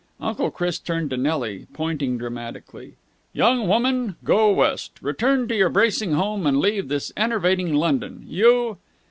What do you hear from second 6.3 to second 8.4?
and leave this enervating London!